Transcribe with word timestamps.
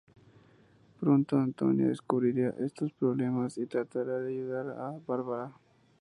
Pronto 0.99 1.37
Antonia 1.37 1.85
descubrirá 1.85 2.55
estos 2.57 2.91
problemas 2.91 3.59
y 3.59 3.67
tratará 3.67 4.17
de 4.17 4.31
ayudar 4.31 4.69
a 4.79 4.99
Bárbara. 5.05 5.51